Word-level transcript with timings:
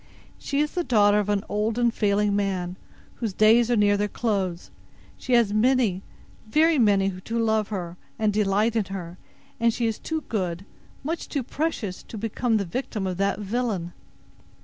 She 0.39 0.57
is 0.61 0.71
the 0.71 0.83
daughter 0.83 1.19
of 1.19 1.29
an 1.29 1.43
old 1.47 1.77
and 1.77 1.93
failing 1.93 2.35
man, 2.35 2.75
whose 3.17 3.33
days 3.33 3.69
are 3.69 3.75
near 3.75 3.97
their 3.97 4.07
close. 4.07 4.71
She 5.15 5.33
has 5.33 5.53
many, 5.53 6.01
very 6.47 6.79
many, 6.79 7.21
to 7.21 7.37
love 7.37 7.67
her, 7.67 7.97
and 8.17 8.33
delight 8.33 8.75
in 8.75 8.85
her; 8.85 9.19
and 9.59 9.71
she 9.71 9.85
is 9.85 9.99
too 9.99 10.21
good, 10.21 10.65
much 11.03 11.29
too 11.29 11.43
precious, 11.43 12.01
to 12.01 12.17
become 12.17 12.57
the 12.57 12.65
victim 12.65 13.05
of 13.05 13.17
that 13.17 13.37
villain." 13.41 13.93